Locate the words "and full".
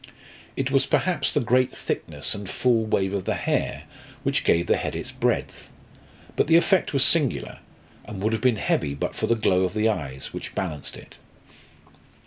2.33-2.87